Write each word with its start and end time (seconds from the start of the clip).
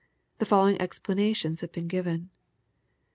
The 0.39 0.47
following 0.47 0.81
explanations 0.81 1.61
have 1.61 1.71
been 1.71 1.87
given. 1.87 2.31